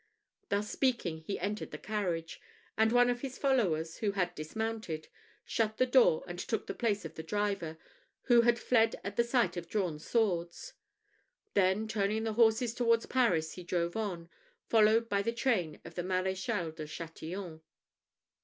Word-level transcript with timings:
Thus 0.49 0.67
speaking, 0.71 1.19
he 1.19 1.37
entered 1.39 1.69
the 1.69 1.77
carriage; 1.77 2.41
and 2.75 2.91
one 2.91 3.07
of 3.07 3.21
his 3.21 3.37
followers, 3.37 3.97
who 3.97 4.13
had 4.13 4.33
dismounted, 4.33 5.09
shut 5.45 5.77
the 5.77 5.85
door 5.85 6.23
and 6.25 6.39
took 6.39 6.65
the 6.65 6.73
place 6.73 7.05
of 7.05 7.13
the 7.13 7.21
driver, 7.21 7.77
who 8.23 8.41
had 8.41 8.57
fled 8.57 8.95
at 9.03 9.15
the 9.15 9.23
sight 9.23 9.57
of 9.57 9.69
drawn 9.69 9.99
swords. 9.99 10.73
Then 11.53 11.87
turning 11.87 12.23
the 12.23 12.33
horses 12.33 12.73
towards 12.73 13.05
Paris, 13.05 13.53
he 13.53 13.63
drove 13.63 13.95
on, 13.95 14.27
followed 14.67 15.07
by 15.07 15.21
the 15.21 15.31
train 15.31 15.79
of 15.85 15.93
the 15.93 16.01
Maréchal 16.01 16.75
de 16.75 16.87
Chatillon. 16.87 17.61